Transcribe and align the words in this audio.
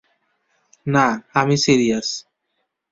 না, 0.85 1.05
আমি 1.33 1.55
সিরিয়াস। 1.57 2.07